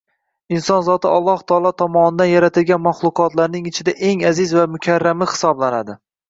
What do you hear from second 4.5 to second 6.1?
va mukarrami hisoblanadi